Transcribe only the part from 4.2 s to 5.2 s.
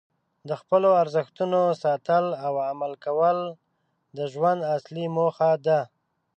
ژوند اصلي